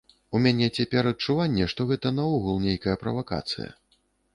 У 0.37 0.39
мяне 0.45 0.69
цяпер 0.81 1.11
адчуванне, 1.11 1.69
што 1.75 1.87
гэта 1.93 2.15
наогул 2.19 2.61
нейкая 2.67 3.01
правакацыя. 3.05 3.75